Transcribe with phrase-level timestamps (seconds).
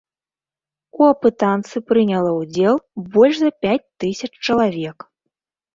[1.01, 2.75] У апытанцы прыняла ўдзел
[3.19, 4.97] больш за пяць тысяч чалавек.